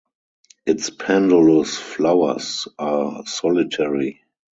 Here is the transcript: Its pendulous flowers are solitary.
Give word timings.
Its 0.65 0.89
pendulous 0.89 1.77
flowers 1.77 2.67
are 2.79 3.23
solitary. 3.27 4.23